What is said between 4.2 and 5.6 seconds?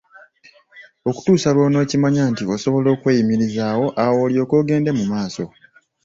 olyoke ogende mu maaso.